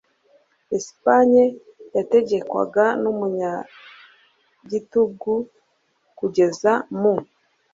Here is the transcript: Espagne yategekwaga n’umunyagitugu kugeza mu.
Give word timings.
Espagne 0.77 1.43
yategekwaga 1.95 2.85
n’umunyagitugu 3.01 5.33
kugeza 6.17 6.71
mu. 6.99 7.15